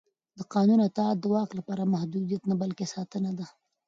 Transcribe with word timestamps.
د 0.37 0.39
قانون 0.53 0.79
اطاعت 0.87 1.17
د 1.21 1.25
واک 1.33 1.49
لپاره 1.59 1.91
محدودیت 1.93 2.41
نه 2.51 2.55
بلکې 2.61 2.85
ساتنه 2.93 3.31
ده 3.39 3.45